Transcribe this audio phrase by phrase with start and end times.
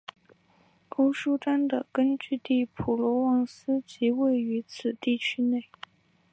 [0.89, 5.69] 欧舒丹的根据地普罗旺斯即位于此地区内。